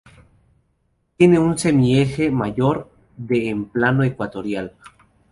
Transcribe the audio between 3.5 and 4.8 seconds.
el plano ecuatorial.